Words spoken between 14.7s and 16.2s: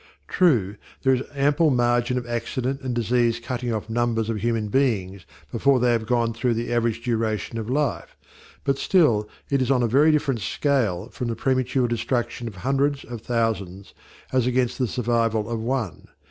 the survival of one.